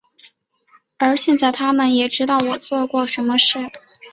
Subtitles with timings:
[0.97, 3.59] 而现在他们也知道我做过什么事。